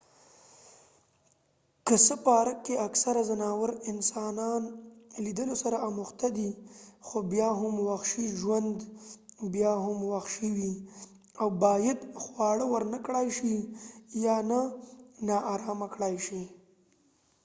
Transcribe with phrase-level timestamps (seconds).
[1.85, 4.63] که څه پارک کې اکثره ځناور انسانان
[5.25, 6.49] لیدلو سره اموخته دي
[7.07, 8.77] خو بیا هم وحشي ژوند
[9.53, 10.73] بیا هم وحشي وي
[11.41, 13.55] او باید خواړه ورنکړای شي
[14.25, 14.61] یا نه
[15.27, 16.43] ناارامه کړای شي